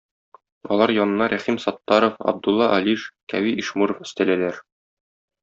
[0.75, 3.05] Алар янына Рәхим Саттаров, Абдулла Алиш,
[3.35, 4.61] Кәви Ишмуров өстәләләр.